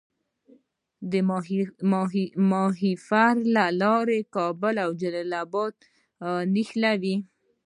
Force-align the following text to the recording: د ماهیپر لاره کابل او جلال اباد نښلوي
د 1.11 1.13
ماهیپر 2.51 3.33
لاره 3.81 4.17
کابل 4.35 4.75
او 4.85 4.89
جلال 5.01 5.31
اباد 5.43 5.75
نښلوي 6.53 7.15